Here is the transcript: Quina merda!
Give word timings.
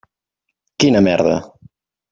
Quina 0.85 1.05
merda! 1.09 1.39